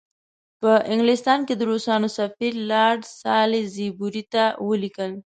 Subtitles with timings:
[0.61, 5.11] په انګلستان کې د روسانو سفیر لارډ سالیزبوري ته ولیکل.